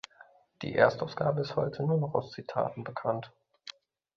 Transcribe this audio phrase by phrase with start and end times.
[0.63, 3.31] Die Erstausgabe ist heute nur noch aus Zitaten bekannt.